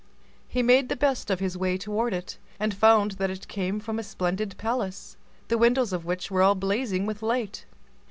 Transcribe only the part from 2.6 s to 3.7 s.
found that it